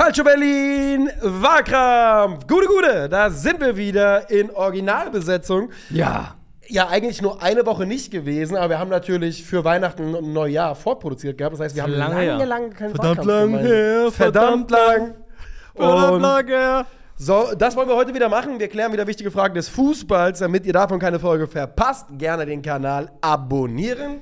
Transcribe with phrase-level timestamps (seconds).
[0.00, 5.68] Calcio Berlin, Wahlkampf, gute, gute, da sind wir wieder in Originalbesetzung.
[5.90, 6.36] Ja.
[6.68, 10.74] Ja, eigentlich nur eine Woche nicht gewesen, aber wir haben natürlich für Weihnachten und Neujahr
[10.74, 11.52] vorproduziert gehabt.
[11.52, 12.46] Das heißt, wir haben Lange lange, her.
[12.46, 15.14] lange keinen Verdammt Wahlkampf lang her, Verdammt verdammt
[15.74, 16.12] lang.
[16.14, 16.86] Und Lager.
[17.16, 18.58] so, das wollen wir heute wieder machen.
[18.58, 22.06] Wir klären wieder wichtige Fragen des Fußballs, damit ihr davon keine Folge verpasst.
[22.16, 24.20] Gerne den Kanal abonnieren.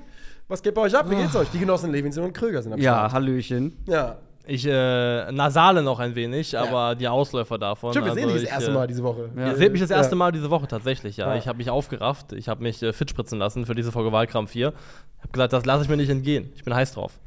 [0.49, 1.09] Was geht bei euch ab?
[1.09, 1.51] Wie geht's euch?
[1.51, 3.13] Die Genossen Levinson und Kröger sind am Ja, Start.
[3.13, 3.77] Hallöchen.
[3.87, 4.17] Ja.
[4.49, 7.93] Ich äh, nasale noch ein wenig, aber die Ausläufer davon.
[7.93, 9.29] Stimmt, wir sehen also dich das ich, erste äh, Mal diese Woche.
[9.37, 9.49] Ja.
[9.49, 10.17] Ihr seht mich das erste Ja.
[10.17, 11.29] Mal diese Woche tatsächlich, ja.
[11.29, 11.39] Ja.
[11.39, 14.53] Ich habe mich aufgerafft, ich habe mich äh, fit spritzen lassen für diese Folge Wahlkampf
[14.53, 14.69] 4.
[14.69, 16.51] Ich habe gesagt, das lasse ich mir nicht entgehen.
[16.57, 17.21] Ich bin heiß drauf.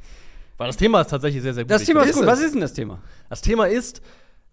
[0.56, 1.70] Weil das Thema ist tatsächlich sehr, sehr gut.
[1.70, 2.26] Das Thema ist gut.
[2.26, 2.98] Was ist denn das Thema?
[3.30, 4.02] Das Thema ist,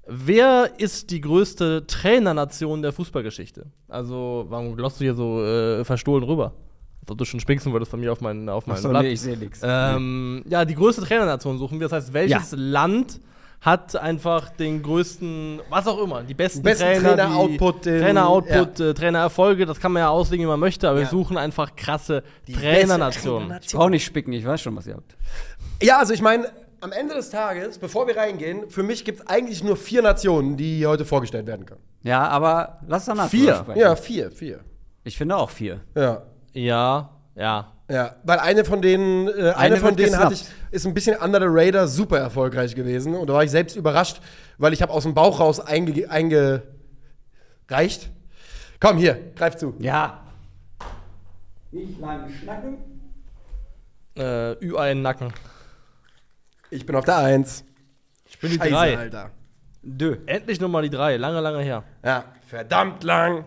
[0.05, 3.65] wer ist die größte Trainernation der Fußballgeschichte?
[3.87, 6.53] Also, warum glotzt du hier so äh, verstohlen rüber?
[7.01, 9.03] Als ob du schon spinksen würdest von mir auf mein, auf mein Achso, Blatt.
[9.03, 9.61] nee, ich sehe nichts.
[9.63, 11.87] Ähm, ja, die größte Trainernation suchen wir.
[11.87, 12.57] Das heißt, welches Ja.
[12.59, 13.19] Land
[13.61, 19.65] hat einfach den größten, was auch immer, die besten, Besten Trainer, Trainer-Output Trainer-Output, äh, Trainererfolge,
[19.65, 21.05] das kann man ja auslegen, wie man möchte, aber Ja.
[21.05, 23.59] wir suchen einfach krasse Die Trainernationen.
[23.61, 25.17] Ich brauche nicht spicken, ich weiß schon, was ihr habt.
[25.81, 29.27] Ja, also ich meine, am Ende des Tages, bevor wir reingehen, für mich gibt es
[29.27, 31.81] eigentlich nur vier Nationen, die heute vorgestellt werden können.
[32.03, 33.65] Ja, aber lass danach Vier?
[33.75, 34.61] Ja, vier, vier.
[35.03, 35.81] Ich finde auch vier.
[35.95, 36.21] Ja.
[36.53, 37.73] Ja, ja.
[37.91, 41.19] Ja, weil eine von denen, äh, eine, Eine von denen hatte ich, ist ein bisschen
[41.19, 43.15] under the radar super erfolgreich gewesen.
[43.15, 44.21] Und da war ich selbst überrascht,
[44.59, 48.11] weil ich habe aus dem Bauch raus einge eingereicht.
[48.79, 49.73] Komm, hier, greif zu.
[49.79, 50.23] Ja.
[51.71, 52.77] Nicht lang schnacken.
[54.15, 55.33] Äh, Ü-Ei in den Nacken.
[56.69, 57.63] Ich bin auf der Eins.
[58.25, 58.97] Ich bin die Scheiße, drei.
[58.97, 59.31] Alter.
[59.81, 60.17] Dö.
[60.27, 61.83] Endlich nochmal die drei, lange, lange her.
[62.05, 63.45] Ja, verdammt lang.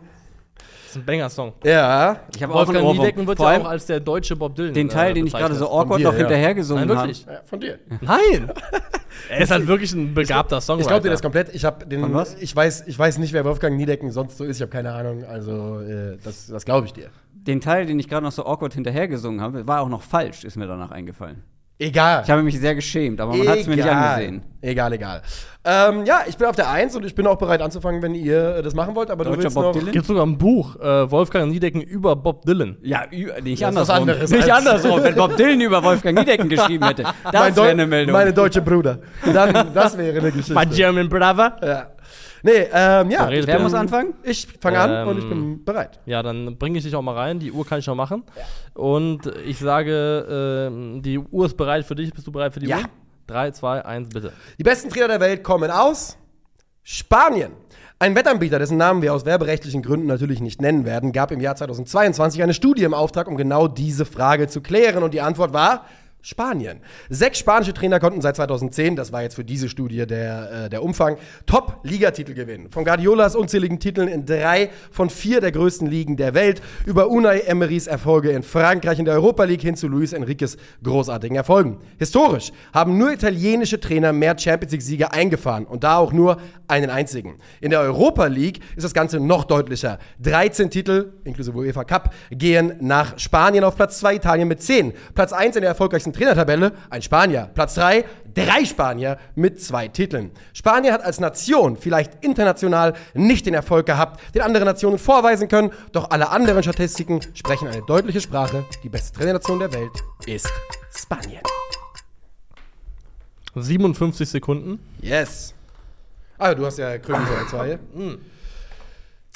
[0.82, 1.52] Das ist ein Banger-Song.
[1.64, 2.20] Ja.
[2.34, 2.92] Ich habe Wolfgang.
[2.92, 5.26] Niedecken wird Vor ja allem auch als der deutsche Bob Dylan den Teil, äh, den
[5.26, 6.18] ich gerade so awkward dir, noch ja.
[6.18, 7.08] hinterhergesungen Nein, habe.
[7.08, 7.26] wirklich?
[7.26, 7.78] ja von dir.
[8.00, 8.52] Nein!
[9.30, 10.82] er ist halt wirklich ein begabter Songwriter.
[10.82, 11.54] Ich glaube dir das komplett.
[11.54, 12.00] Ich habe den.
[12.00, 12.34] Von was?
[12.40, 14.56] Ich weiß, ich weiß nicht, wer Wolfgang Niedecken sonst so ist.
[14.56, 15.24] Ich habe keine Ahnung.
[15.24, 17.08] Also äh, das, das glaube ich dir.
[17.32, 20.56] Den Teil, den ich gerade noch so awkward hinterhergesungen habe, war auch noch falsch, ist
[20.56, 21.42] mir danach eingefallen.
[21.78, 22.22] Egal.
[22.24, 24.42] Ich habe mich sehr geschämt, aber man hat es mir nicht angesehen.
[24.60, 25.22] Egal, egal.
[25.64, 28.56] Ähm, ja, ich bin auf der Eins und ich bin auch bereit anzufangen, wenn ihr
[28.56, 29.10] äh, das machen wollt.
[29.10, 29.72] Aber du Deutscher willst Bob noch.
[29.72, 29.92] Dylan?
[29.92, 32.76] Gibt sogar ein Buch, äh, Wolfgang Niedecken über Bob Dylan.
[32.82, 33.96] Ja, nicht Das andersrum.
[33.96, 37.04] anderes nicht andersrum, wenn Bob Dylan über Wolfgang Niedecken geschrieben hätte.
[37.32, 38.12] Das wäre eine Meldung.
[38.12, 38.98] Meine deutsche Bruder.
[39.32, 40.54] Dann, das wäre eine Geschichte.
[40.54, 41.56] My German Brother.
[41.62, 41.86] ja.
[42.42, 43.28] Nee, ähm, ja.
[43.30, 44.14] Wer bin- muss anfangen?
[44.22, 46.00] Ich fange an Ähm, und ich bin bereit.
[46.06, 47.38] Ja, dann bringe ich dich auch mal rein.
[47.38, 48.24] Die Uhr kann ich noch machen.
[48.74, 52.12] Und ich sage, ähm, die Uhr ist bereit für dich.
[52.12, 52.78] Bist du bereit für die Ja.
[52.78, 52.84] Uhr?
[53.28, 54.32] 3, 2, 1, bitte.
[54.58, 56.18] Die besten Trainer der Welt kommen aus
[56.82, 57.52] Spanien.
[57.98, 61.54] Ein Wettanbieter, dessen Namen wir aus werberechtlichen Gründen natürlich nicht nennen werden, gab im Jahr
[61.54, 65.04] 2022 eine Studie im Auftrag, um genau diese Frage zu klären.
[65.04, 65.86] Und die Antwort war
[66.24, 66.78] Spanien.
[67.10, 70.84] Sechs spanische Trainer konnten seit 2010, das war jetzt für diese Studie der, äh, der
[70.84, 71.16] Umfang,
[71.46, 72.70] Top-Ligatitel gewinnen.
[72.70, 77.40] Von Guardiolas unzähligen Titeln in drei von vier der größten Ligen der Welt, über Unai
[77.40, 81.78] Emerys Erfolge in Frankreich in der Europa League hin zu Luis Enriques großartigen Erfolgen.
[81.98, 86.36] Historisch haben nur italienische Trainer mehr Champions League-Siege eingefahren und da auch nur
[86.68, 87.38] einen einzigen.
[87.60, 89.98] In der Europa League ist das Ganze noch deutlicher.
[90.20, 94.92] 13 Titel, inklusive UEFA Cup, gehen nach Spanien auf Platz 2, Italien mit 10.
[95.14, 97.50] Platz 1 in der erfolgreichsten Trainertabelle, ein Spanier.
[97.54, 100.30] Platz 3, drei Spanier mit zwei Titeln.
[100.52, 105.72] Spanien hat als Nation vielleicht international nicht den Erfolg gehabt, den andere Nationen vorweisen können,
[105.92, 108.64] doch alle anderen Statistiken sprechen eine deutliche Sprache.
[108.82, 109.92] Die beste Trainernation der Welt
[110.26, 110.50] ist
[110.96, 111.40] Spanien.
[113.54, 114.78] 57 Sekunden.
[115.00, 115.54] Yes.
[116.38, 117.78] Ah, du hast ja Krümel so zwei.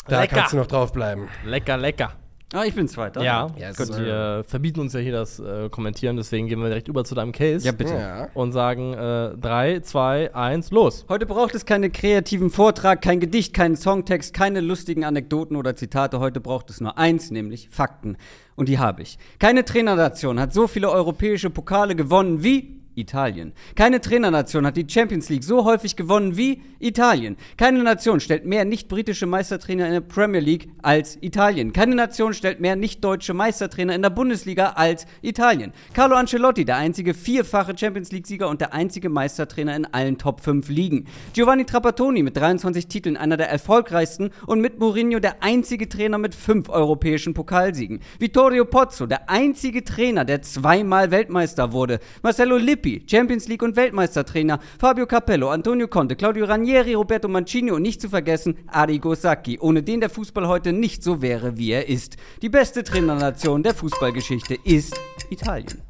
[0.09, 0.37] Da Lecker.
[0.37, 1.29] kannst du noch draufbleiben.
[1.45, 2.13] Lecker, lecker.
[2.55, 3.25] Ah, ich bin Zweiter.
[3.25, 3.99] Ja, Yes, sir.
[3.99, 7.33] wir verbieten uns ja hier das äh, Kommentieren, deswegen gehen wir direkt über zu deinem
[7.33, 7.67] Case.
[7.67, 7.95] Ja, bitte.
[7.95, 8.29] Ja.
[8.35, 11.05] Und sagen 3, 2, 1, los.
[11.09, 16.21] Heute braucht es keinen kreativen Vortrag, kein Gedicht, keinen Songtext, keine lustigen Anekdoten oder Zitate.
[16.21, 18.17] Heute braucht es nur eins, nämlich Fakten.
[18.55, 19.19] Und die habe ich.
[19.41, 23.53] Keine Trainernation hat so viele europäische Pokale gewonnen wie Italien.
[23.75, 27.37] Keine Trainernation hat die Champions League so häufig gewonnen wie Italien.
[27.57, 31.73] Keine Nation stellt mehr nicht-britische Meistertrainer in der Premier League als Italien.
[31.73, 35.73] Keine Nation stellt mehr nicht-deutsche Meistertrainer in der Bundesliga als Italien.
[35.93, 40.69] Carlo Ancelotti, der einzige vierfache Champions League-Sieger und der einzige Meistertrainer in allen Top 5
[40.69, 41.07] Ligen.
[41.33, 46.35] Giovanni Trapattoni mit 23 Titeln, einer der erfolgreichsten und mit Mourinho der einzige Trainer mit
[46.35, 48.01] fünf europäischen Pokalsiegen.
[48.19, 52.01] Vittorio Pozzo, der einzige Trainer, der zweimal Weltmeister wurde.
[52.23, 54.61] Marcelo Lippi, Champions League und Weltmeistertrainer.
[54.79, 59.83] Fabio Capello, Antonio Conte, Claudio Ranieri, Roberto Mancini und nicht zu vergessen Arrigo Sacchi, ohne
[59.83, 62.17] den der Fußball heute nicht so wäre, wie er ist.
[62.43, 64.99] Die beste Trainernation der Fußballgeschichte ist
[65.31, 65.83] Italien.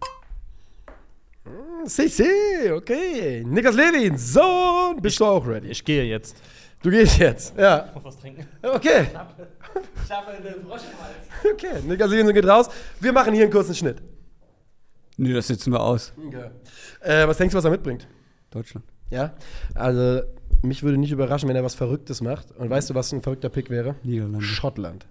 [1.84, 2.24] Si, si,
[2.72, 3.44] okay.
[3.46, 5.68] Niklas Levin, Sohn, bist du auch ready?
[5.68, 6.36] Ich gehe jetzt.
[6.82, 7.90] Du gehst jetzt, ja.
[7.94, 8.46] Noch was trinken?
[8.62, 9.06] Okay,
[10.04, 10.82] Ich habe einen Frosch
[11.52, 11.80] okay.
[11.86, 12.68] Niklas Levin geht raus.
[13.00, 13.98] Wir machen hier einen kurzen Schnitt.
[15.16, 16.12] Nee, das sitzen wir aus.
[16.26, 16.50] Okay.
[17.00, 18.06] Äh, was denkst du, was er mitbringt?
[18.50, 18.84] Deutschland.
[19.10, 19.34] Ja,
[19.74, 20.22] also
[20.62, 22.52] mich würde nicht überraschen, wenn er was Verrücktes macht.
[22.52, 23.96] Und weißt du, was ein verrückter Pick wäre?
[24.02, 24.42] Niederlande.
[24.42, 25.06] Schottland.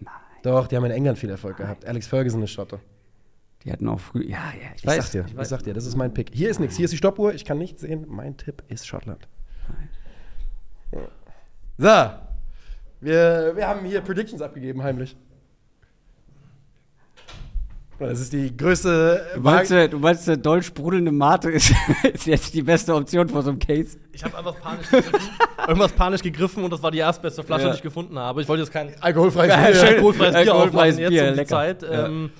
[0.00, 0.12] Nein.
[0.42, 1.86] Doch, die haben in England viel Erfolg gehabt.
[1.86, 2.80] Alex Ferguson ist Schotte.
[3.64, 4.24] Die hatten auch früh.
[4.24, 6.30] Ja, ja, ich, Ich sag dir, ich, sag dir, das ist mein Pick.
[6.32, 8.04] Hier ist nichts, hier ist die Stoppuhr, ich kann nichts sehen.
[8.08, 9.26] Mein Tipp ist Schottland.
[11.78, 12.10] So,
[13.00, 15.16] wir, wir haben hier Predictions abgegeben, heimlich.
[18.08, 21.72] Das ist die größte Du meinst, äh, du meinst, der doll sprudelnde Mate ist,
[22.12, 23.96] ist jetzt die beste Option vor so einem Case?
[24.12, 25.20] Ich habe einfach panisch gegriffen,
[25.66, 27.70] irgendwas panisch gegriffen und das war die erstbeste Flasche, Ja.
[27.70, 28.42] die ich gefunden habe.
[28.42, 29.88] Ich wollte jetzt kein alkoholfreies Bier.
[29.88, 31.48] alkoholfreies Bier Alkoholfreies aufmachen jetzt Bier, um die lecker.
[31.48, 31.82] Zeit.
[31.82, 32.06] Ja.
[32.06, 32.30] Ähm,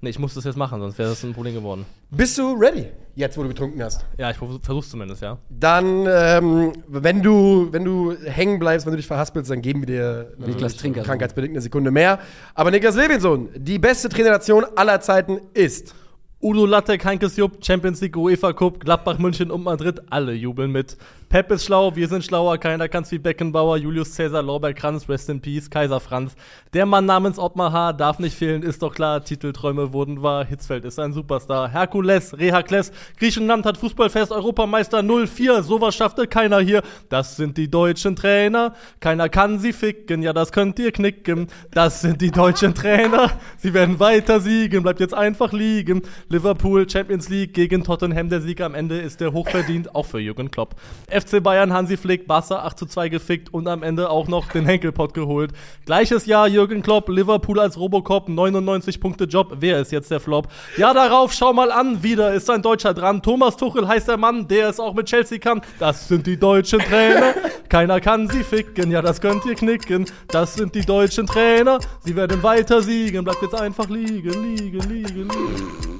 [0.00, 1.84] nee, ich muss das jetzt machen, sonst wäre das ein Problem geworden.
[2.10, 4.04] Bist du ready, jetzt wo du getrunken hast?
[4.18, 5.38] Ja, ich versuch- versuch's zumindest, ja.
[5.48, 9.86] Dann, ähm, wenn du, wenn du hängen bleibst, wenn du dich verhaspelst, dann geben wir
[9.86, 11.02] dir Niklas Trinker.
[11.02, 12.18] krankheitsbedingt eine Sekunde mehr.
[12.54, 15.94] Aber Niklas Levinson, die beste Trainernation aller Zeiten ist.
[16.42, 20.96] Udo Latte, Heinkes Jupp, Champions League, UEFA Cup, Gladbach, München und Madrid, alle jubeln mit.
[21.28, 25.28] Pep ist schlau, wir sind schlauer, keiner kann's wie Beckenbauer, Julius Caesar, Lorbeer Kranz, Rest
[25.28, 26.34] in Peace, Kaiser Franz.
[26.72, 27.92] Der Mann namens Ottmar H.
[27.92, 31.68] darf nicht fehlen, ist doch klar, Titelträume wurden wahr, Hitzfeld ist ein Superstar.
[31.68, 36.82] Herkules, Rehakles, Griechenland hat Fußballfest, Europameister 04, sowas schaffte keiner hier.
[37.10, 41.46] Das sind die deutschen Trainer, keiner kann sie ficken, ja das könnt ihr knicken.
[41.70, 46.02] Das sind die deutschen Trainer, sie werden weiter siegen, bleibt jetzt einfach liegen.
[46.32, 50.48] Liverpool, Champions League gegen Tottenham, der Sieg am Ende ist der hochverdient, auch für Jürgen
[50.48, 50.76] Klopp.
[51.08, 54.64] FC Bayern, Hansi Flick, Barca 8 zu 2 gefickt und am Ende auch noch den
[54.64, 55.50] Henkelpott geholt.
[55.86, 60.46] Gleiches Jahr Jürgen Klopp, Liverpool als Robocop, 99 Punkte Job, wer ist jetzt der Flop?
[60.76, 63.22] Ja, darauf schau mal an, wieder ist ein Deutscher dran.
[63.22, 65.62] Thomas Tuchel heißt der Mann, der es auch mit Chelsea kann.
[65.80, 67.34] Das sind die deutschen Trainer,
[67.68, 70.04] keiner kann sie ficken, ja, das könnt ihr knicken.
[70.28, 75.28] Das sind die deutschen Trainer, sie werden weiter siegen, bleibt jetzt einfach liegen, liegen, liegen,
[75.28, 75.99] liegen.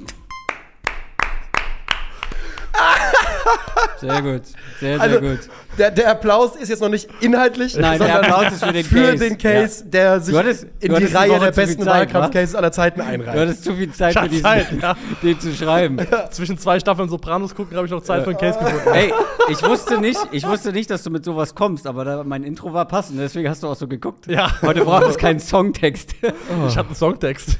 [3.99, 4.41] Sehr gut.
[4.79, 5.39] Sehr, sehr Also, gut.
[5.77, 8.83] der, der Applaus ist jetzt noch nicht inhaltlich, Nein, der sondern Applaus ist für den
[8.85, 9.17] für Case.
[9.17, 12.99] den Case, der sich Du hattest- in du die Reihe der besten Wahlkampf-Cases aller Zeiten
[12.99, 13.39] Du einreiht.
[13.39, 14.95] hattest zu viel Zeit für diesen, Zeit, ja.
[15.21, 15.97] den zu schreiben.
[16.31, 18.89] Zwischen zwei Staffeln Sopranos gucken habe ich noch Zeit für einen Case gefunden.
[18.93, 19.13] Ey,
[19.49, 22.73] ich wusste nicht, ich wusste nicht, dass du mit sowas kommst, aber da, mein Intro
[22.73, 24.27] war passend, deswegen hast du auch so geguckt.
[24.27, 24.51] Ja.
[24.63, 26.15] Heute braucht es keinen Songtext.
[26.67, 27.57] Ich habe einen Songtext.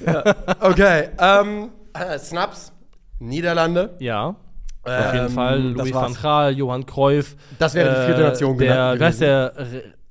[0.60, 2.72] Okay, ähm, äh, Snaps,
[3.20, 3.96] Niederlande.
[4.00, 4.36] Ja.
[4.84, 7.36] Auf jeden Ähm, Fall Louis van Gaal, Johann Cruyff.
[7.60, 9.54] Das wäre die vierte Nation der, genannt Wie heißt der?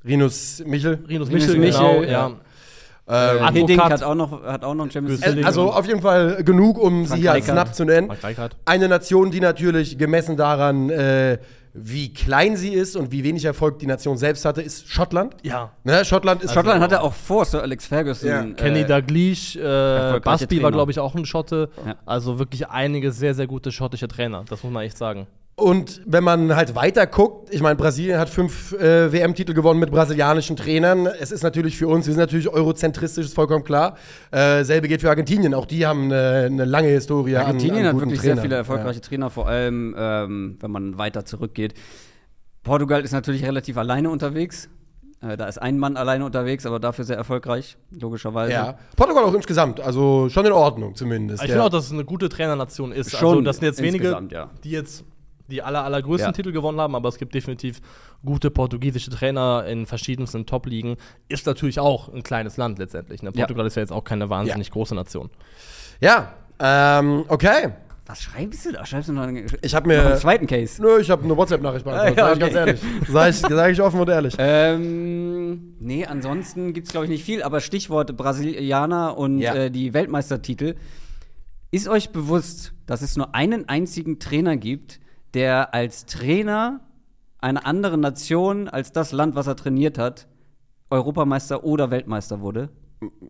[0.06, 0.98] Rinus Michel.
[1.08, 2.02] Rinus Rinus Michel, Michel, genau.
[2.02, 2.10] ja.
[2.10, 3.48] Ja.
[3.48, 3.54] Ähm.
[3.54, 5.26] Hiddink hat auch noch, hat auch noch einen Champions.
[5.26, 5.44] League.
[5.44, 7.46] also auf jeden Fall genug, um sie hier als.
[7.46, 8.10] Snap zu nennen.
[8.64, 11.38] Eine Nation, die natürlich gemessen daran, äh,
[11.72, 15.36] wie klein sie ist und wie wenig Erfolg die Nation selbst hatte, ist Schottland.
[15.42, 15.70] Ja.
[15.84, 16.04] Ne?
[16.04, 18.28] Schottland ist Schottland hatte auch vor Sir Alex Ferguson.
[18.28, 18.44] Ja.
[18.56, 21.70] Kenny äh, Dalglish, äh, Busby war, glaube ich, auch ein Schotte.
[21.86, 21.96] Ja.
[22.06, 24.44] Also wirklich einige sehr, sehr gute schottische Trainer.
[24.48, 25.26] Das muss man echt sagen.
[25.60, 29.90] Und wenn man halt weiter guckt, ich meine, Brasilien hat fünf äh, WM-Titel gewonnen mit
[29.90, 31.06] brasilianischen Trainern.
[31.06, 33.96] Es ist natürlich für uns, wir sind natürlich eurozentristisch, ist vollkommen klar.
[34.30, 35.52] Äh, selbe geht für Argentinien.
[35.52, 38.36] Auch die haben eine, eine lange Historie Argentinien an, an hat wirklich Trainern.
[38.36, 41.74] sehr viele erfolgreiche Trainer, vor allem ähm, wenn man weiter zurückgeht.
[42.62, 44.70] Portugal ist natürlich relativ alleine unterwegs.
[45.20, 48.52] Äh, da ist ein Mann alleine unterwegs, aber dafür sehr erfolgreich, logischerweise.
[48.52, 48.64] Ja.
[48.64, 48.78] ja.
[48.96, 51.42] Portugal auch insgesamt, also schon in Ordnung zumindest.
[51.42, 51.54] Ich ja.
[51.54, 53.10] finde auch, dass es eine gute Trainernation ist.
[53.10, 54.48] Schon also, das sind jetzt wenige, insgesamt, ja.
[54.64, 55.04] die jetzt
[55.50, 56.32] die aller, allergrößten Ja.
[56.32, 57.80] Titel gewonnen haben, aber es gibt definitiv
[58.24, 60.96] gute portugiesische Trainer in verschiedensten Top-Ligen.
[61.28, 63.22] Ist natürlich auch ein kleines Land letztendlich.
[63.22, 63.30] Ne?
[63.34, 63.40] Ja.
[63.42, 65.28] Portugal ist ja jetzt auch keine wahnsinnig große Nation.
[66.00, 67.70] Ja, ähm, okay.
[68.06, 68.84] Was schreibst du da?
[68.84, 70.16] Schreibst du noch einen, Ich habe noch einen mir.
[70.16, 70.82] zweiten Case?
[70.82, 72.58] Nö, ich habe eine WhatsApp-Nachricht beantwortet, Ah, ja, sag ich ganz okay.
[72.58, 73.08] ehrlich.
[73.08, 74.34] Sag ich, sag ich offen und ehrlich.
[74.38, 79.54] Ähm, nee, ansonsten gibt es, glaube ich, nicht viel, aber Stichwort Brasilianer und Ja.
[79.54, 80.74] äh, die Weltmeistertitel.
[81.70, 84.99] Ist euch bewusst, dass es nur einen einzigen Trainer gibt,
[85.34, 86.80] der als Trainer
[87.38, 90.26] einer anderen Nation als das Land, was er trainiert hat,
[90.90, 92.68] Europameister oder Weltmeister wurde?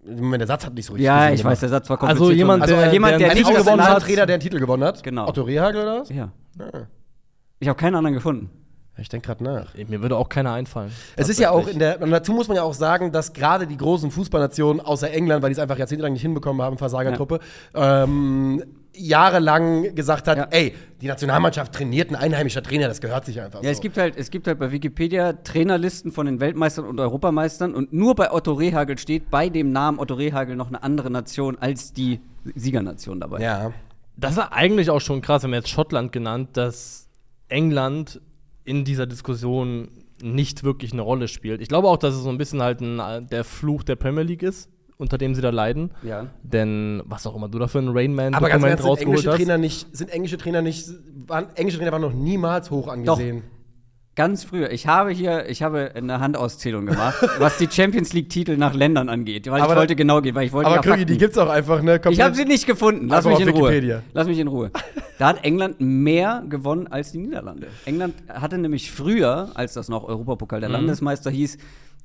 [0.04, 1.52] Moment, der Satz hat nicht so richtig Ja, Sinn ich gemacht.
[1.52, 2.38] weiß, der Satz war Also kompliziert.
[2.38, 4.02] jemand, Also der- äh, jemand, der der nicht nicht gewonnen hat.
[4.02, 5.02] Trainer, der einen Titel gewonnen hat.
[5.02, 5.28] Genau.
[5.28, 6.09] Otto Rehagel oder was?
[6.09, 6.33] Ja.
[6.59, 6.87] Ah.
[7.61, 8.50] Ich habe keinen anderen gefunden.
[9.00, 9.75] Ich denke gerade nach.
[9.75, 10.92] Mir würde auch keiner einfallen.
[11.16, 13.66] Es ist ja auch in der, und dazu muss man ja auch sagen, dass gerade
[13.66, 17.40] die großen Fußballnationen außer England, weil die es einfach jahrzehntelang nicht hinbekommen haben, Versagertruppe,
[17.75, 20.49] ähm, jahrelang gesagt hat, Ja.
[20.50, 23.73] ey, die Nationalmannschaft trainiert ein einheimischer Trainer, das gehört sich einfach Ja, so.
[23.73, 27.92] es gibt halt, es gibt halt bei Wikipedia Trainerlisten von den Weltmeistern und Europameistern und
[27.92, 31.92] nur bei Otto Rehagel steht bei dem Namen Otto Rehagel noch eine andere Nation als
[31.92, 32.21] die
[32.54, 33.40] Siegernation dabei.
[33.40, 33.73] ja.
[34.16, 37.09] Das ist eigentlich auch schon krass, wir haben jetzt Schottland genannt, dass
[37.49, 38.21] England
[38.71, 39.89] in dieser Diskussion
[40.23, 41.61] nicht wirklich eine Rolle spielt.
[41.61, 44.45] Ich glaube auch, dass es so ein bisschen halt ein, der Fluch der Premier League
[44.45, 45.91] ist, unter dem sie da leiden.
[46.03, 46.27] Ja.
[46.43, 49.31] Denn was auch immer du da für ein Rainman Aber ganz ehrlich, sind rausgeholt englische
[49.31, 49.37] hast.
[49.39, 50.89] Trainer nicht, sind englische Trainer nicht,
[51.27, 53.43] waren, englische Trainer waren noch niemals hoch angesehen.
[54.17, 54.71] Ganz früher.
[54.73, 59.47] Ich habe hier, ich habe eine Handauszählung gemacht, was die Champions League-Titel nach Ländern angeht.
[59.47, 61.49] Weil Aber ich da- wollte genau gehen, weil ich wollte Aber Krügi, die gibt's auch
[61.49, 62.00] einfach, ne?
[62.11, 63.09] Ich habe sie nicht gefunden.
[63.09, 63.71] Lass Einfach mich in auf Ruhe.
[63.71, 64.02] Wikipedia.
[64.12, 64.73] Lass mich in Ruhe.
[65.19, 67.69] Da hat England mehr gewonnen als die Niederlande.
[67.85, 70.75] England hatte nämlich früher, als das noch Europapokal der Mhm.
[70.75, 71.57] Landesmeister hieß,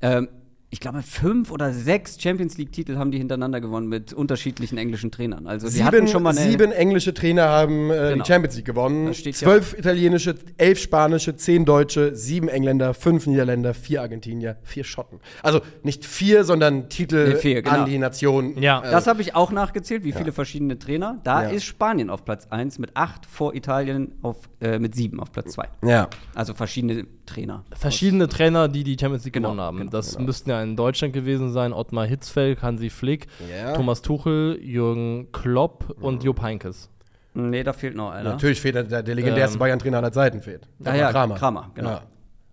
[0.02, 0.30] ähm,
[0.72, 5.48] ich glaube, fünf oder sechs Champions League-Titel haben die hintereinander gewonnen mit unterschiedlichen englischen Trainern.
[5.48, 8.24] Also sie hatten Sieben, schon mal sieben englische Trainer haben äh, Genau.
[8.24, 9.14] die Champions League gewonnen.
[9.14, 14.84] Steht ja Zwölf italienische, elf spanische, zehn deutsche, sieben Engländer, fünf Niederländer, vier Argentinier, vier
[14.84, 15.20] Schotten.
[15.44, 17.82] Also nicht vier, sondern Titel Nee, vier, genau.
[17.82, 18.58] an die Nation.
[18.62, 18.82] Ja.
[18.84, 21.20] Äh, Das habe ich auch nachgezählt, wie viele verschiedene Trainer.
[21.24, 21.50] Da Ja.
[21.50, 25.54] ist Spanien auf Platz 1 mit acht, vor Italien auf, äh, mit sieben auf Platz
[25.54, 25.68] 2.
[25.86, 26.10] ja.
[26.34, 27.64] Also verschiedene Trainer.
[27.74, 29.78] Verschiedene Trainer, die die Champions League Genau, gewonnen haben.
[29.78, 33.74] genau, das müssten ja in Deutschland gewesen sein: Ottmar Hitzfeld, Hansi Flick, Ja.
[33.74, 36.90] Thomas Tuchel, Jürgen Klopp und Jupp Heynckes.
[37.34, 38.32] Nee, da fehlt noch einer.
[38.32, 39.60] Natürlich fehlt der, der, legendärste Ähm.
[39.60, 40.68] Bayern-Trainer aller Zeiten fehlt.
[40.86, 41.90] Ah ja, Kramer, genau.
[41.90, 42.02] Ja.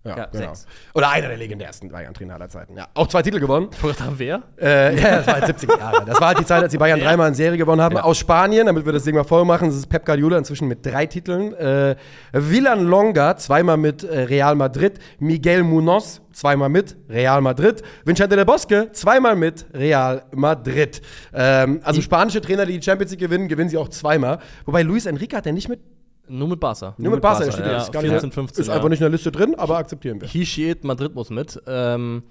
[0.05, 0.47] Ja, Ja, genau.
[0.47, 0.65] sechs.
[0.93, 2.75] Oder einer der legendärsten Bayern-Trainer aller Zeiten.
[2.75, 2.87] Ja.
[2.93, 3.69] Auch zwei Titel gewonnen.
[3.97, 4.43] Sagen, wer?
[4.61, 6.05] Äh, ja, das war halt 70 Jahre.
[6.05, 7.97] Das war halt die Zeit, als die Bayern dreimal in Serie gewonnen haben.
[7.97, 10.85] Aus Spanien, damit wir das Ding mal voll machen, das ist Pep Guardiola inzwischen mit
[10.85, 11.53] drei Titeln.
[11.53, 11.95] Äh,
[12.33, 14.99] Villan Longa, zweimal mit äh, Real Madrid.
[15.19, 17.81] Miguel Munoz, zweimal mit Real Madrid.
[18.03, 21.01] Vincente del Bosque, zweimal mit Real Madrid.
[21.33, 24.39] Ähm, also spanische Trainer, die die Champions League gewinnen, gewinnen sie auch zweimal.
[24.65, 25.79] Wobei Luis Enrique hat ja nicht mit,
[26.27, 26.95] Nur mit Barca.
[26.97, 28.61] nur mit Barca, steht ja, jetzt gar 14, nicht, 15.
[28.61, 28.75] Ist ja.
[28.75, 30.29] einfach nicht in der Liste drin, aber akzeptieren wir.
[30.33, 31.61] It, Madrid muss mit.
[31.67, 32.23] Ähm,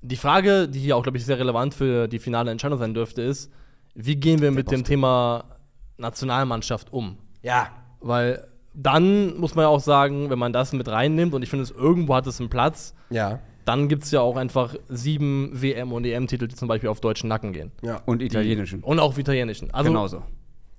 [0.00, 3.22] die Frage, die hier auch, glaube ich, sehr relevant für die finale Entscheidung sein dürfte,
[3.22, 3.50] ist,
[3.94, 5.44] wie gehen wir mit dem Thema
[5.98, 7.18] Nationalmannschaft um?
[7.42, 7.68] Ja.
[8.00, 11.62] Weil dann muss man ja auch sagen, wenn man das mit reinnimmt, und ich finde,
[11.64, 13.40] es irgendwo hat es einen Platz, Ja.
[13.64, 17.28] dann gibt es ja auch einfach sieben WM- und EM-Titel, die zum Beispiel auf deutschen
[17.28, 17.72] Nacken gehen.
[17.82, 18.02] Ja.
[18.04, 18.82] Und italienischen.
[18.82, 19.70] Und auch auf italienischen.
[19.72, 20.22] Also, Genauso.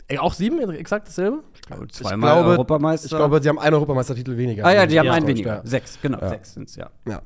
[0.10, 1.44] Ey, auch sieben, exakt dasselbe?
[1.92, 3.06] Zweimal ich glaube, Europameister.
[3.08, 4.66] Ich glaube, sie haben einen Europameistertitel weniger.
[4.66, 5.56] ah ja, die haben Ja, einen weniger.
[5.56, 5.62] ja.
[5.66, 6.20] Sechs, genau.
[6.20, 6.30] Ja.
[6.30, 6.90] Sechs sind es, ja.
[7.06, 7.22] Ja.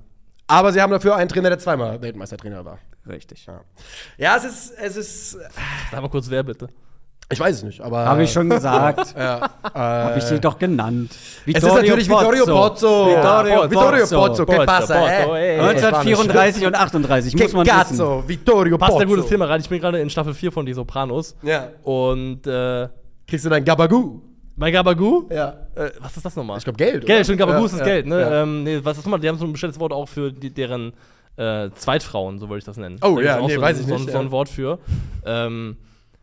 [0.48, 2.80] Aber sie haben dafür einen Trainer, der zweimal Weltmeistertrainer war.
[3.08, 3.46] Richtig.
[3.46, 3.62] Ja,
[4.18, 5.32] ja es ist, es ist,
[5.92, 6.68] Sag mal kurz, wer bitte?
[7.32, 8.06] Ich weiß es nicht, aber.
[8.06, 9.16] Habe ich schon gesagt.
[9.18, 11.12] Ja, Habe ich sie doch genannt.
[11.46, 13.08] es ist natürlich Vittorio Pozzo.
[13.08, 14.16] Vittorio Vittorio Pozzo.
[14.28, 14.46] Pozzo.
[14.46, 15.56] Que Pozzo, pasa, Pozzo, eh?
[15.56, 15.60] ey.
[15.60, 17.78] 1934 und 38, Que muss man wissen.
[17.78, 19.02] cazzo, Vittorio Passt Pozzo.
[19.04, 19.62] ein gutes Thema rein.
[19.62, 21.36] Ich bin gerade in Staffel 4 von Die Sopranos.
[21.44, 21.70] Ja.
[21.84, 22.88] Und äh,
[23.28, 24.22] Kriegst du dein Gabagu?
[24.58, 25.56] bei Gabagu, Ja.
[25.76, 26.58] äh, was ist das nochmal?
[26.60, 27.06] Ich glaube Geld.
[27.06, 28.20] Geld, stimmt, Gabagu Ja, ist das ja, Geld, ne?
[28.22, 28.44] Ja.
[28.44, 29.20] Ähm, nee, was ist nochmal?
[29.20, 30.94] Die haben so ein bestimmtes Wort auch für die, deren
[31.38, 32.98] äh, Zweitfrauen, so würde ich das nennen.
[33.02, 34.30] Oh, Da ja, nee, so, weiß ich so, nicht, So ein.
[34.32, 34.78] Wort für.
[35.26, 35.78] Ähm,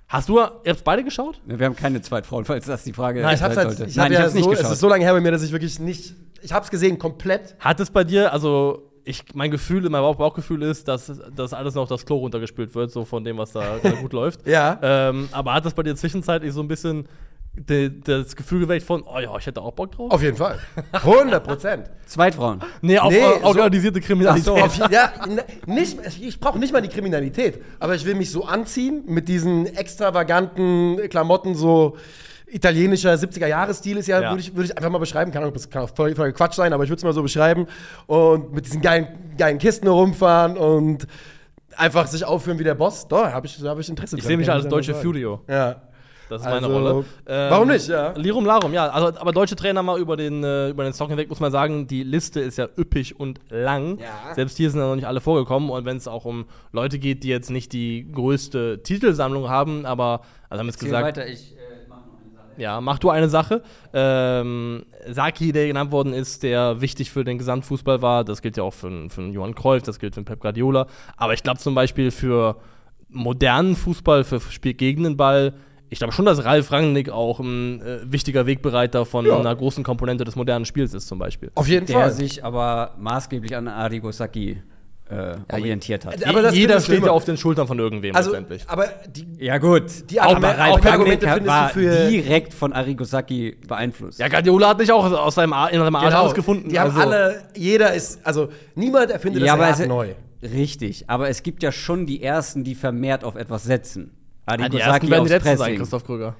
[0.09, 1.41] hast du, ihr habt beide geschaut?
[1.47, 4.11] Wir haben keine Zweitfrauen, falls das die Frage Nein, ich hab's halt, ich Nein, hab
[4.11, 4.73] ich ja hab's nicht so, es geschaut.
[4.73, 7.57] ist so lange her bei mir, dass ich wirklich nicht, ich hab's gesehen, komplett.
[7.61, 11.75] Hat es bei dir, also ich, mein Gefühl, mein Bauch, Bauchgefühl ist, dass dass alles
[11.75, 14.47] noch das Klo runtergespült wird, so von dem, was da gerade gut läuft.
[14.47, 14.79] Ja.
[14.83, 17.09] Ähm, aber hat es bei dir zwischenzeitlich so ein bisschen
[17.59, 20.11] de, das Gefühl geweckt von, oh ja, ich hätte auch Bock drauf?
[20.11, 20.59] Auf jeden Fall.
[20.93, 21.91] 100 Prozent.
[22.07, 22.61] Zweitfrauen.
[22.81, 24.49] nee, auf Nee, äh, so- organisierte Kriminalität.
[24.63, 24.85] Ach so.
[24.91, 29.03] ja, n- nicht, ich brauche nicht mal die Kriminalität, aber ich will mich so anziehen
[29.07, 31.97] mit diesen extravaganten Klamotten, so
[32.47, 34.31] italienischer 70er-Jahres-Stil ist ja, Ja.
[34.31, 35.31] würde ich, würd ich einfach mal beschreiben.
[35.33, 37.23] Kann auch, das kann auch voll, voll Quatsch sein, aber ich würde es mal so
[37.23, 37.67] beschreiben.
[38.07, 41.07] Und mit diesen geilen, geilen Kisten rumfahren und
[41.77, 43.07] einfach sich aufführen wie der Boss.
[43.07, 44.95] Da habe ich, da hab ich Interesse Ich dran, sehe mich als deutsche.
[44.95, 45.43] Furio.
[45.47, 45.83] Ja.
[46.29, 47.05] Das ist Also, meine Rolle.
[47.27, 48.13] Ähm, warum nicht, ja?
[48.17, 48.89] Lirum Larum, ja.
[48.89, 51.87] Also, aber deutsche Trainer mal über den, äh, über den Song hinweg muss man sagen,
[51.87, 53.99] die Liste ist ja üppig und lang.
[53.99, 54.35] Ja.
[54.35, 55.71] Selbst hier sind ja noch nicht alle vorgekommen.
[55.71, 60.21] Und wenn es auch um Leute geht, die jetzt nicht die größte Titelsammlung haben, aber,
[60.49, 62.61] also haben wir es gesagt, weiter, ich äh, mache noch eine Sache.
[62.61, 63.63] ja, mach du eine Sache.
[63.93, 68.63] Ähm, Saki, der genannt worden ist, der wichtig für den Gesamtfußball war, das gilt ja
[68.63, 70.87] auch für, für Johann Cruyff, das gilt für Pep Guardiola.
[71.17, 72.57] Aber ich glaube zum Beispiel für
[73.09, 75.55] modernen Fußball, für Spiel gegen den Ball,
[75.91, 79.39] ich glaube schon, dass Ralf Rangnick auch ein äh, wichtiger Wegbereiter von Ja.
[79.39, 81.51] einer großen Komponente des modernen Spiels ist, zum Beispiel.
[81.55, 82.11] Auf jeden Der Fall.
[82.13, 84.63] sich aber maßgeblich an Arrigo Sacchi
[85.11, 86.27] äh, orientiert hat.
[86.27, 88.65] Aber das Jeder steht ja auf den Schultern von irgendwem Also, letztendlich.
[88.69, 89.85] aber die, Ja, gut.
[90.11, 90.93] Die auch Argumente- Ralf auch die Rangnick
[91.25, 94.19] Argumente findest war du für- direkt von Arrigo Sacchi beeinflusst.
[94.19, 96.65] Ja, Guardiola hat nicht auch aus seinem, Ar- in seinem Arsch alles gefunden.
[96.69, 96.73] Genau.
[96.73, 100.09] Die haben also- alle, jeder ist, also niemand erfindet das aber neu.
[100.43, 104.11] Richtig, aber es gibt ja schon die ersten, die vermehrt auf etwas setzen.
[104.49, 105.77] Ah, Arrigo die ersten Sacchi werden die letzten sein, Pressing.
[105.79, 106.37] Christoph Krüger.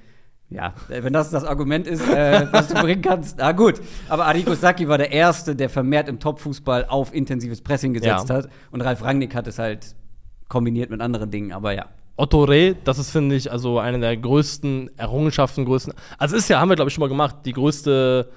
[0.51, 3.79] Ja, äh, wenn das das Argument ist, äh, was du bringen kannst, na gut.
[4.07, 8.35] Aber Arrigo Sacchi war der Erste, der vermehrt im Topfußball auf intensives Pressing gesetzt Ja.
[8.35, 8.49] hat.
[8.71, 9.95] Und Ralf Rangnick hat es halt
[10.47, 11.85] kombiniert mit anderen Dingen, aber ja.
[12.17, 15.93] Otto Reh, das ist, finde ich, also eine der größten Errungenschaften, größten.
[16.17, 18.27] Also ist ja, haben wir, glaube ich, schon mal gemacht, die größte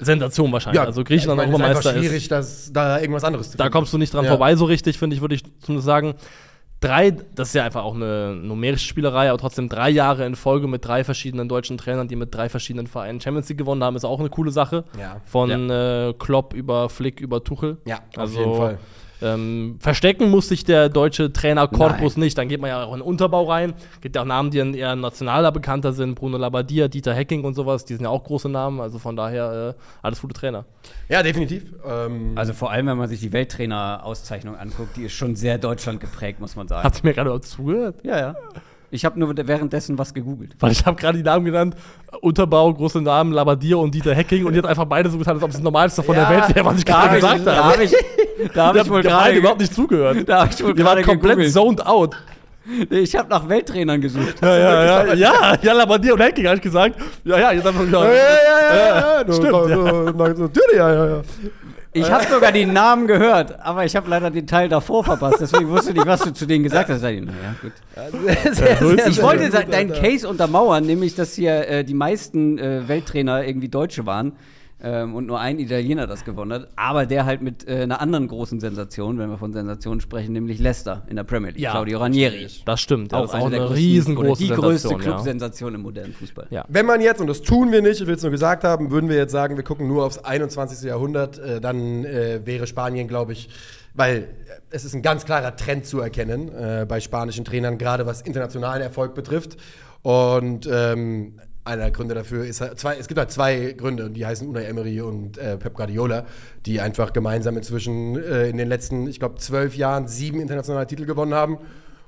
[0.00, 0.80] Sensation wahrscheinlich.
[0.82, 1.96] also Griechenland ich meine, Europameister ist.
[1.96, 3.72] einfach schwierig, dass da irgendwas anderes zu Da finden.
[3.72, 4.30] kommst du nicht dran Ja.
[4.32, 6.14] vorbei, so richtig, finde ich, würde ich zumindest sagen.
[6.80, 10.68] Drei, das ist ja einfach auch eine numerische Spielerei, aber trotzdem drei Jahre in Folge
[10.68, 14.04] mit drei verschiedenen deutschen Trainern, die mit drei verschiedenen Vereinen Champions League gewonnen haben, ist
[14.04, 14.84] auch eine coole Sache.
[14.98, 15.20] Ja.
[15.24, 17.78] Von äh, Klopp über Flick über Tuchel.
[17.84, 18.78] Ja, auf also, jeden Fall.
[19.20, 22.38] Ähm, verstecken muss sich der deutsche Trainerkorpus nicht.
[22.38, 23.74] Dann geht man ja auch in den Unterbau rein.
[24.00, 26.14] Gibt ja auch Namen, die dann eher nationaler bekannter sind.
[26.14, 27.84] Bruno Labbadia, Dieter Hecking und sowas.
[27.84, 28.80] Die sind ja auch große Namen.
[28.80, 30.64] Also von daher äh, alles gute Trainer.
[31.08, 31.64] Ja, definitiv.
[31.84, 36.00] Ähm, Also vor allem, wenn man sich die Welttrainer-Auszeichnung anguckt, die ist schon sehr Deutschland
[36.00, 36.84] geprägt, muss man sagen.
[36.84, 37.96] Hat sie mir gerade zugehört?
[38.04, 38.34] ja, ja.
[38.90, 40.56] Ich habe nur währenddessen was gegoogelt.
[40.60, 41.76] Weil ich habe gerade die Namen genannt.
[42.22, 44.46] Unterbau, große Namen, Labbadia und Dieter Hecking.
[44.46, 46.40] Und die hat einfach beide so getan, als ob es das Normalste von Ja, der
[46.40, 47.74] Welt wäre, was ich gerade habe gesagt da habe.
[47.74, 47.92] hab ich,
[48.54, 50.18] da hab Die ich wohl haben gerade überhaupt nicht zugehört.
[50.26, 51.52] Da hab ich wohl Die waren komplett gegoogelt.
[51.52, 52.16] zoned out.
[52.90, 54.36] Ich habe nach Welttrainern gesucht.
[54.42, 55.14] Ja, ja, ja.
[55.14, 56.96] Ja, ja, Labbadia und Hecking, habe ich gesagt.
[57.24, 58.04] Ja, ja, jetzt einfach wieder.
[58.04, 61.22] ja, ja, ja, ja, ja, stimmt, natürlich, ja, ja, ja.
[61.94, 65.40] Ich habe sogar die Namen gehört, aber ich habe leider den Teil davor verpasst.
[65.40, 67.02] Deswegen wusste ich nicht, was du zu denen gesagt hast.
[67.02, 67.72] Ich, naja, gut.
[68.54, 69.06] Sehr, sehr, sehr.
[69.08, 69.92] Ich wollte deinen.
[69.92, 74.32] Case untermauern, nämlich, dass hier äh, die meisten äh, Welttrainer irgendwie Deutsche waren
[74.80, 76.68] ähm, und nur ein Italiener das gewonnen hat.
[76.76, 80.60] Aber der halt mit äh, einer anderen großen Sensation, wenn wir von Sensationen sprechen, nämlich
[80.60, 81.60] Leicester in der Premier League.
[81.60, 82.46] Ja, Claudio Ranieri.
[82.64, 83.12] Das stimmt.
[83.12, 85.04] Das ist auch der eine größten- riesengroße die größte Sensation, ja.
[85.06, 86.46] Clubsensation im modernen Fußball.
[86.50, 86.64] Ja.
[86.68, 89.08] Wenn man jetzt, und das tun wir nicht, ich will es nur gesagt haben, würden
[89.08, 90.88] wir jetzt sagen, wir gucken nur aufs 21.
[90.88, 93.48] Jahrhundert, äh, dann äh, wäre Spanien, glaube ich,
[93.94, 94.24] weil äh,
[94.70, 98.82] es ist ein ganz klarer Trend zu erkennen äh, bei spanischen Trainern, gerade was internationalen
[98.82, 99.56] Erfolg betrifft.
[100.02, 104.14] Und ähm, einer der Gründe dafür ist, halt zwei, es gibt halt zwei Gründe, und
[104.14, 106.26] die heißen Unai Emery und äh, Pep Guardiola,
[106.66, 111.04] die einfach gemeinsam inzwischen äh, in den letzten, ich glaube, zwölf Jahren sieben internationale Titel
[111.06, 111.58] gewonnen haben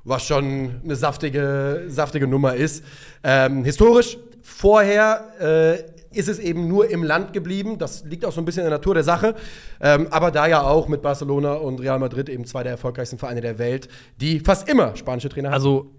[0.05, 2.85] was schon eine saftige, saftige Nummer ist.
[3.23, 7.79] Ähm, historisch, vorher äh, ist es eben nur im Land geblieben.
[7.79, 9.35] Das liegt auch so ein bisschen in der Natur der Sache.
[9.81, 13.41] Ähm, aber da ja auch mit Barcelona und Real Madrid eben zwei der erfolgreichsten Vereine
[13.41, 13.89] der Welt,
[14.21, 15.55] die fast immer spanische Trainer haben.
[15.55, 15.91] Also,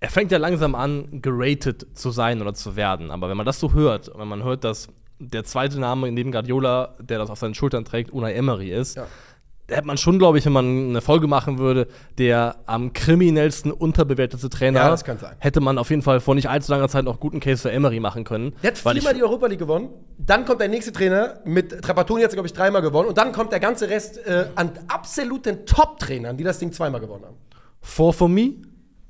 [0.00, 3.10] er fängt ja langsam an, geratet zu sein oder zu werden.
[3.10, 6.96] Aber wenn man das so hört, wenn man hört, dass der zweite Name neben Guardiola,
[7.00, 9.06] der das auf seinen Schultern trägt, Unai Emery ist, Ja.
[9.66, 11.86] da hätte man schon, glaube ich, wenn man eine Folge machen würde,
[12.16, 15.36] der am kriminellsten unterbewertete Trainer, Ja, das kann sein.
[15.38, 18.00] hätte man auf jeden Fall vor nicht allzu langer Zeit noch guten Case für Emery
[18.00, 18.54] machen können.
[18.62, 19.90] Der hat viermal die Europa League gewonnen.
[20.16, 23.10] Dann kommt der nächste Trainer mit Trapattoni, hat glaube ich dreimal gewonnen.
[23.10, 27.26] Und dann kommt der ganze Rest äh, an absoluten Top-Trainern, die das Ding zweimal gewonnen
[27.26, 27.36] haben.
[27.82, 28.54] Four for me,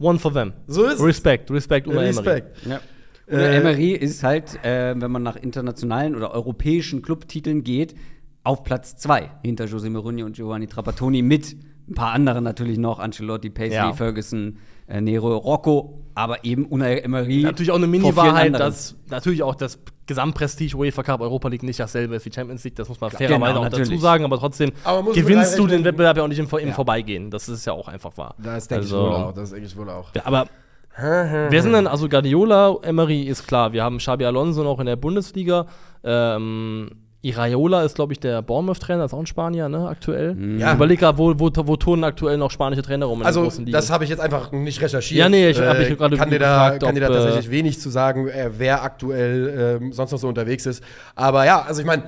[0.01, 0.53] one for them.
[0.67, 1.05] So ist es.
[1.05, 2.17] Respekt, Respekt, Unai Emery.
[2.17, 2.67] Respekt.
[2.67, 2.81] Ja.
[3.29, 7.95] Oder Emery ist halt, äh, wenn man nach internationalen oder europäischen Clubtiteln geht,
[8.43, 11.55] auf Platz zwei hinter José Mourinho und Giovanni Trapattoni mit
[11.89, 13.93] ein paar anderen natürlich noch, Ancelotti, Paisley, Ja.
[13.93, 14.57] Ferguson,
[14.89, 17.43] äh, Nero, Rocco, aber eben Unai Emery.
[17.43, 22.17] Natürlich auch eine Mini-Wahrheit, dass natürlich auch das Gesamtprestige UEFA Cup Europa League nicht dasselbe
[22.17, 24.01] ist wie Champions League, das muss man fairerweise Genau, auch dazu natürlich.
[24.01, 26.75] sagen, aber trotzdem Aber gewinnst du den Wettbewerb ja auch nicht im, im Ja.
[26.75, 27.31] Vorbeigehen.
[27.31, 28.35] Das ist ja auch einfach wahr.
[28.39, 29.33] Das denke Also- ich wohl auch.
[29.35, 30.15] Das denke ich wohl auch.
[30.15, 30.47] Ja, aber
[30.97, 34.97] wer sind denn, also Guardiola, Emery ist klar, wir haben Xabi Alonso noch in der
[34.97, 35.67] Bundesliga,
[36.03, 36.91] ähm,
[37.23, 40.35] Iraola ist, glaube ich, der Bournemouth-Trainer, ist auch ein Spanier, ne, aktuell.
[40.59, 40.69] Ja.
[40.71, 43.49] Ich überlege gerade, wo, wo, wo turnen aktuell noch spanische Trainer rum in Also, der
[43.51, 43.77] großen Liga.
[43.79, 45.19] das habe ich jetzt einfach nicht recherchiert.
[45.19, 47.51] Ja, nee, ich hab mich gerade kann dir da, gefragt, kann dir da äh, tatsächlich
[47.51, 50.83] wenig zu sagen, äh, wer aktuell ähm, sonst noch so unterwegs ist.
[51.15, 52.05] Aber ja, also ich meine,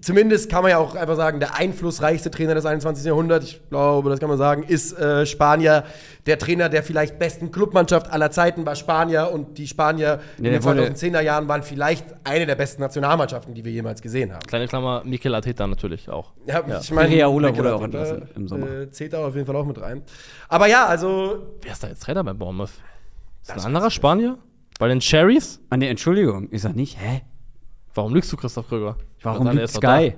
[0.00, 3.04] zumindest kann man ja auch einfach sagen, der einflussreichste Trainer des 21.
[3.04, 5.84] Jahrhunderts, ich glaube, das kann man sagen, ist äh, Spanier.
[6.26, 10.52] Der Trainer der vielleicht besten Clubmannschaft aller Zeiten war Spanier und die Spanier in der
[10.52, 14.40] den wurde- 2010er Jahren waren vielleicht eine der besten Nationalmannschaften, die wir jemals gesehen haben.
[14.46, 16.32] Kleine Klammer, Mikel Arteta natürlich auch.
[16.46, 16.80] Ja, Ja.
[16.80, 18.70] ich meine, Iraola Mikel wurde auch entlassen im Sommer.
[18.70, 20.02] Äh, zählt da auf jeden Fall auch mit rein.
[20.48, 22.70] Aber ja, also Wer ist da jetzt Trainer bei Bournemouth?
[23.42, 24.36] Ist das ein anderer Spanier?
[24.78, 25.60] Bei den Cherries?
[25.70, 26.98] Ah, nee, Entschuldigung, ist er nicht?
[27.00, 27.22] Hä?
[27.94, 28.96] Warum lügst du, Christoph Kröger?
[29.18, 30.14] Ich Warum sagen, ist Sky?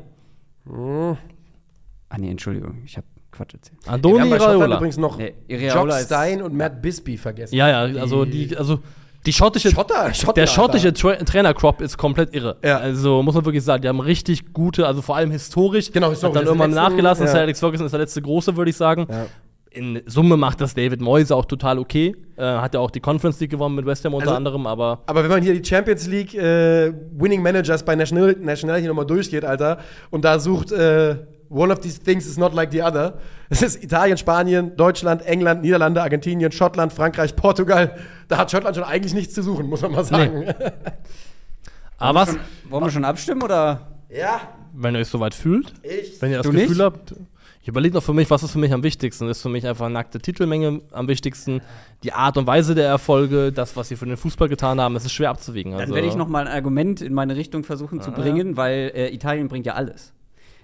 [2.09, 3.79] Ah, nee, Entschuldigung, ich habe Quatsch erzählt.
[3.87, 4.77] Andoni Schottland Iraola.
[4.77, 7.55] übrigens noch Nee, Jock Stein und Matt Bisbee vergessen.
[7.55, 8.81] Ja, ja, also die, also
[9.25, 10.93] die schottische, Schotter, Schotter, der schottische.
[10.93, 12.57] Tra Trainer-Crop ist komplett irre.
[12.65, 12.79] Ja.
[12.79, 15.91] Also muss man wirklich sagen, die haben richtig gute, also vor allem historisch.
[15.93, 16.35] Genau, Hat historisch.
[16.35, 17.27] dann Das irgendwann letzten- nachgelassen.
[17.27, 17.33] ja.
[17.33, 19.07] Sir Alex Ferguson ist der letzte große, würde ich sagen.
[19.09, 19.27] Ja.
[19.75, 22.15] In Summe macht das David Moyes auch total okay.
[22.37, 25.03] Äh, hat ja auch die Conference League gewonnen mit West Ham unter Also- anderem, aber
[25.07, 29.07] Aber wenn man hier die Champions League äh, Winning Managers bei National, National hier nochmal
[29.07, 29.79] durchgeht, Alter,
[30.11, 31.17] und da sucht äh,
[31.49, 33.19] One of these things is not like the other.
[33.51, 37.95] Es ist Italien, Spanien, Deutschland, England, Niederlande, Argentinien, Schottland, Frankreich, Portugal.
[38.29, 40.47] Da hat Schottland schon eigentlich nichts zu suchen, muss man mal sagen.
[41.99, 42.37] aber was,
[42.71, 43.81] Wollen wir schon abstimmen oder?
[44.09, 44.41] Ja,
[44.75, 46.21] wenn ihr euch soweit fühlt, ich.
[46.23, 46.81] wenn ihr das Du Gefühl nicht?
[46.81, 47.15] habt.
[47.63, 49.29] Ich überlege noch für mich, was ist für mich am wichtigsten?
[49.29, 51.61] Ist für mich einfach nackte Titelmenge am wichtigsten,
[52.03, 55.05] die Art und Weise der Erfolge, das, was sie für den Fußball getan haben, es
[55.05, 55.71] ist schwer abzuwiegen.
[55.71, 58.91] Dann Also, werde ich noch mal ein Argument in meine Richtung versuchen zu bringen, weil
[58.97, 60.13] äh, Italien bringt ja alles.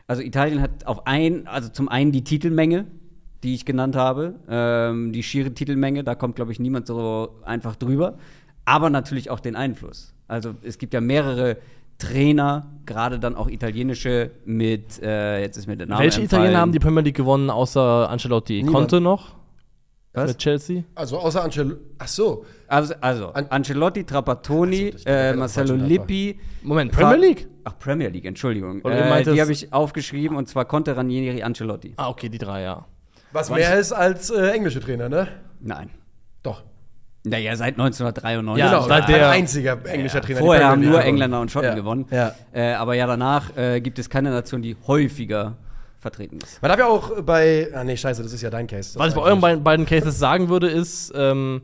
[0.08, 2.86] Also Italien hat auf ein, also zum einen die Titelmenge,
[3.44, 7.76] die ich genannt habe, ähm, die schiere Titelmenge, da kommt glaube ich niemand so einfach
[7.76, 8.18] drüber,
[8.64, 10.14] aber natürlich auch den Einfluss.
[10.26, 11.58] Also es gibt ja mehrere
[11.98, 16.42] Trainer, gerade dann auch italienische mit, äh, jetzt ist mir der Name Welche entfallen.
[16.44, 18.62] Italiener haben die Premier League gewonnen, außer Ancelotti?
[18.62, 18.72] Niemand.
[18.74, 19.34] Conte noch
[20.12, 20.28] Was?
[20.28, 20.84] mit Chelsea?
[20.94, 21.80] Also außer Angel.
[21.98, 22.44] Ach so.
[22.68, 26.38] Also, also An- Ancelotti, Trapattoni, so, äh, schon Lippi.
[26.62, 27.48] Moment, Premier League?
[27.64, 28.80] Ach, Premier League, Entschuldigung.
[28.84, 31.94] Äh, meintest- die habe ich aufgeschrieben und zwar Conte, Ranieri, Ancelotti.
[31.96, 32.86] Ah, okay, die drei, ja.
[33.32, 35.28] Was mehr ist als äh, englische Trainer, ne?
[35.60, 35.90] Nein.
[36.42, 36.62] Doch.
[37.30, 38.58] Naja, seit 1993.
[38.64, 40.40] Ja, genau, seit der- einziger englischer Trainer.
[40.40, 41.02] die Vorher haben nur.
[41.02, 41.74] Engländer und Schotten Ja.
[41.74, 42.06] gewonnen.
[42.10, 42.34] Ja.
[42.52, 45.56] Äh, aber ja, danach äh, gibt es keine Nation, die häufiger
[45.98, 46.60] vertreten ist.
[46.62, 47.68] Man darf ja auch bei.
[47.74, 48.94] Ah, nee, scheiße, das ist ja dein Case.
[48.94, 51.62] Das Was ich bei euren beiden, beiden Cases sagen würde, ist, ähm,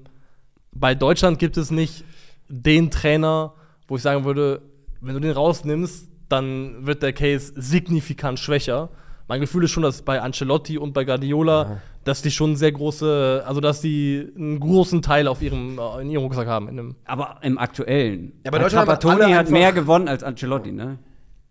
[0.73, 2.05] bei Deutschland gibt es nicht
[2.49, 3.53] den Trainer,
[3.87, 4.61] wo ich sagen würde,
[5.01, 8.89] wenn du den rausnimmst, dann wird der Case signifikant schwächer.
[9.27, 13.43] Mein Gefühl ist schon, dass bei Ancelotti und bei Guardiola, dass die schon sehr große,
[13.47, 16.95] also dass die einen großen Teil auf ihrem, in ihrem Rucksack haben.
[17.07, 18.33] Aber im aktuellen.
[18.45, 20.99] Ja, aber Deutschland hat mehr gewonnen als Ancelotti, ne?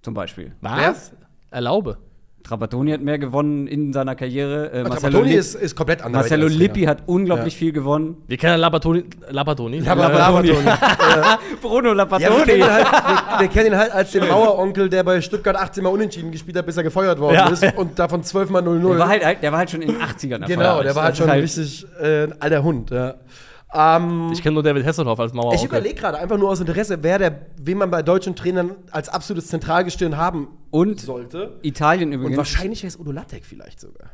[0.01, 0.51] Zum Beispiel.
[0.62, 1.13] Was?
[1.49, 1.97] Erlaube.
[2.43, 4.71] Trapattoni hat mehr gewonnen in seiner Karriere.
[4.73, 6.23] Äh, Aber Marcelo, Trapattoni ist, ist komplett anders.
[6.23, 8.17] Marcelo Lippi hat unglaublich viel gewonnen.
[8.27, 9.06] Wir kennen Labatoni.
[9.29, 9.79] Labatoni.
[9.79, 10.49] Labatoni.
[11.62, 12.43] Bruno Ja, wir, Lapattoni.
[12.43, 15.84] kennen ihn halt, wir, wir kennen ihn halt als den Maueronkel, der bei Stuttgart 18
[15.84, 17.47] Mal unentschieden gespielt hat, bis er gefeuert worden Ja.
[17.49, 18.89] ist und davon 12 Mal 0-0.
[18.89, 21.29] der, war halt, der war halt schon in den 80ern genau, der war halt schon
[21.29, 22.91] ist richtig äh, ein alter Hund.
[22.91, 23.15] Ja.
[23.73, 25.53] Ähm, Ich kenne nur David Hasselhoff als Mauer.
[25.55, 29.09] ich überlege gerade einfach nur aus Interesse, wer der, wen man bei deutschen Trainern als
[29.09, 31.59] absolutes Zentralgestirn haben Und sollte.
[31.63, 32.38] Italien Und übrigens.
[32.38, 34.12] wahrscheinlich wäre es Udo Lattek vielleicht sogar.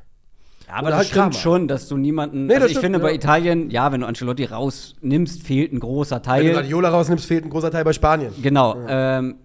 [0.68, 1.34] Ja, aber Oder das halt stimmt Kramer.
[1.34, 2.46] schon, dass du niemanden.
[2.46, 3.16] Nee, also ich stimmt, finde, bei ja.
[3.16, 6.52] Italien, ja, wenn du Ancelotti rausnimmst, fehlt ein großer Wenn du Teil.
[6.54, 8.32] Guardiola rausnimmst, fehlt ein großer Teil bei Spanien.
[8.42, 8.78] Genau.
[8.88, 9.38] Ähm,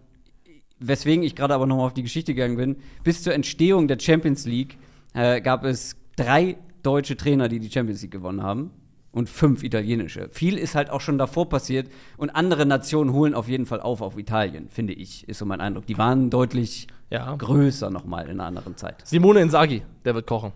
[0.81, 2.77] weswegen ich gerade aber nochmal auf die Geschichte gegangen bin.
[3.05, 4.77] Bis zur Entstehung der Champions League
[5.15, 8.71] äh, gab es drei deutsche Trainer, die die Champions League gewonnen haben.
[9.15, 10.29] Und fünf italienische.
[10.33, 11.89] Viel ist halt auch schon davor passiert.
[12.17, 15.61] Und andere Nationen holen auf jeden Fall auf auf Italien, finde ich, ist so mein
[15.61, 15.87] Eindruck.
[15.87, 17.37] Die waren deutlich Ja.
[17.37, 19.07] größer nochmal in einer anderen Zeit.
[19.07, 20.51] Simone Inzaghi, der wird kochen.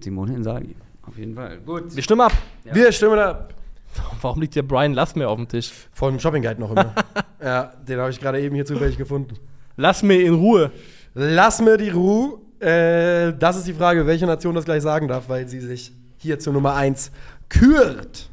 [0.00, 1.58] Simone Inzaghi, auf jeden Fall.
[1.66, 1.94] Gut.
[1.94, 2.32] Wir stimmen ab.
[2.64, 3.52] Wir stimmen ab.
[4.22, 5.70] Warum liegt hier Brian Lass mir auf dem Tisch?
[5.92, 6.94] Vor dem Shopping Guide noch immer.
[7.42, 9.34] ja, den habe ich gerade eben hier zufällig gefunden.
[9.76, 10.72] Lass mir in Ruhe.
[11.12, 12.38] Lass mir die Ruhe.
[12.58, 16.38] Äh, das ist die Frage, welche Nation das gleich sagen darf, weil sie sich hier
[16.38, 17.12] zur Nummer 1
[17.48, 18.30] kürt.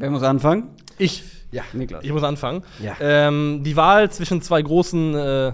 [0.00, 0.70] Wer muss anfangen?
[0.96, 1.22] Ich.
[1.52, 1.62] Ja.
[1.74, 2.02] Niklas.
[2.04, 2.62] Ich muss anfangen.
[2.82, 2.96] Ja.
[3.00, 5.52] Ähm, die Wahl zwischen zwei großen, äh,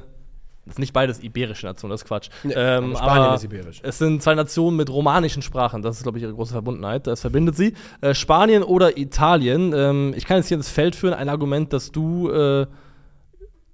[0.65, 2.29] das ist nicht beides iberische Nationen, das ist Quatsch.
[2.45, 3.81] Nee, ähm, aber Spanien aber ist iberisch.
[3.83, 5.83] Es sind zwei Nationen mit romanischen Sprachen.
[5.83, 7.09] Das ist, glaube ich, ihre große Verbundenheit.
[7.09, 7.75] Das verbindet sie.
[8.01, 9.73] Äh, Spanien oder Italien.
[9.75, 11.15] Ähm, ich kann jetzt hier ins Feld führen.
[11.15, 12.67] Ein Argument, das du, äh,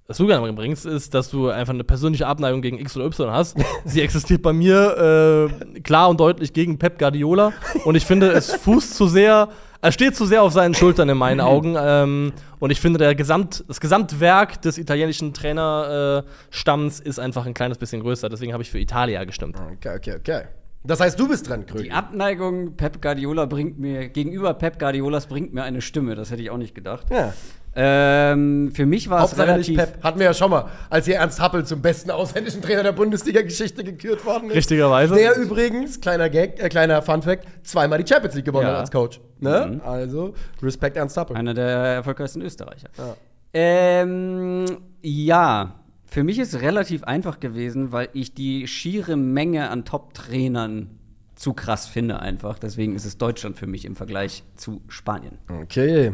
[0.07, 3.31] das du gerne bringst, ist, dass du einfach eine persönliche Abneigung gegen X oder Y
[3.31, 3.57] hast.
[3.85, 7.53] sie existiert bei mir äh, klar und deutlich gegen Pep Guardiola.
[7.85, 9.49] Und ich finde, es fußt zu sehr,
[9.81, 11.75] er steht zu sehr auf seinen Schultern in meinen Augen.
[11.79, 17.77] Ähm, und ich finde, der Gesamt, das Gesamtwerk des italienischen Trainerstamms ist einfach ein kleines
[17.77, 18.27] bisschen größer.
[18.27, 19.55] Deswegen habe ich für Italia gestimmt.
[19.77, 20.41] Okay, okay, okay.
[20.85, 21.85] Das heißt, du bist dran, Krögi.
[21.85, 26.15] Die Abneigung Pep Guardiola bringt mir, gegenüber Pep Guardiolas bringt mir eine Stimme.
[26.15, 27.07] Das hätte ich auch nicht gedacht.
[27.09, 27.33] Ja.
[27.75, 29.77] Ähm, für mich war es relativ.
[29.77, 30.03] Pep.
[30.03, 33.83] Hatten wir ja schon mal, als hier Ernst Happel zum besten ausländischen Trainer der Bundesliga-Geschichte
[33.83, 34.55] gekürt worden ist.
[34.57, 35.15] Richtigerweise.
[35.15, 38.73] Der übrigens, kleiner Gag, äh, kleiner Fun-Fact, zweimal die Champions League gewonnen Ja.
[38.73, 39.19] hat als Coach.
[39.39, 39.81] Ne?
[39.83, 41.35] Also, Respekt Ernst Happel.
[41.35, 42.89] Einer der erfolgreichsten Österreicher.
[42.97, 43.15] Ja.
[43.55, 44.65] Ähm,
[45.01, 45.75] ja,
[46.13, 50.91] für mich ist es relativ einfach gewesen, weil ich die schiere Menge an Top-Trainern
[51.33, 52.59] zu krass finde einfach.
[52.59, 55.39] Deswegen ist es Deutschland für mich im Vergleich zu Spanien.
[55.63, 56.13] Okay.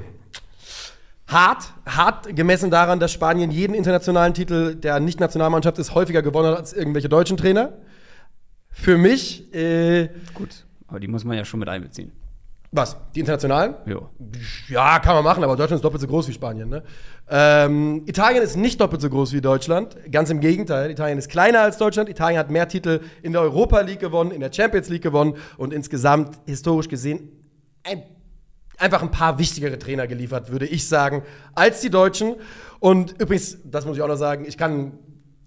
[1.27, 6.57] Hart, hart gemessen daran, dass Spanien jeden internationalen Titel der Nicht-Nationalmannschaft ist häufiger gewonnen hat
[6.59, 7.73] als irgendwelche deutschen Trainer.
[8.69, 12.13] Für mich, äh, Gut, aber die muss man ja schon mit einbeziehen.
[12.71, 12.95] Was?
[13.15, 13.75] Die internationalen?
[13.85, 14.09] Jo.
[14.67, 16.69] Ja, kann man machen, aber Deutschland ist doppelt so groß wie Spanien.
[16.69, 16.83] Ne?
[17.27, 19.97] Ähm, Italien ist nicht doppelt so groß wie Deutschland.
[20.11, 20.91] Ganz im Gegenteil.
[20.91, 22.09] Italien ist kleiner als Deutschland.
[22.09, 25.73] Italien hat mehr Titel in der Europa League gewonnen, in der Champions League gewonnen und
[25.73, 27.31] insgesamt historisch gesehen
[27.83, 28.03] ein,
[28.77, 31.23] einfach ein paar wichtigere Trainer geliefert, würde ich sagen,
[31.55, 32.35] als die Deutschen.
[32.79, 34.99] Und übrigens, das muss ich auch noch sagen, ich kann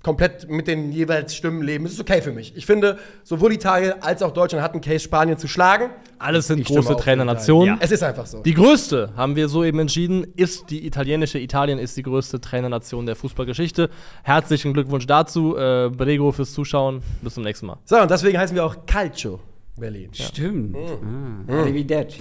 [0.02, 1.84] komplett mit den jeweils Stimmen leben.
[1.84, 2.56] Das ist okay für mich.
[2.56, 5.90] Ich finde, sowohl Italien als auch Deutschland hatten Case, Spanien zu schlagen.
[6.18, 7.74] Alles sind Ich große Trainernationen.
[7.74, 7.84] Italien.
[7.84, 8.42] Es ist einfach so.
[8.42, 11.38] Die größte, haben wir soeben entschieden, ist die italienische.
[11.38, 13.90] Italien ist die größte Trainernation der Fußballgeschichte.
[14.22, 15.56] Herzlichen Glückwunsch dazu.
[15.56, 17.02] Äh, Brego fürs Zuschauen.
[17.22, 17.78] Bis zum nächsten Mal.
[17.84, 19.40] So, und deswegen heißen wir auch Calcio
[19.76, 20.10] Berlin.
[20.12, 20.76] Stimmt.
[20.76, 21.60] Ah.
[21.60, 22.20] Arrivederci.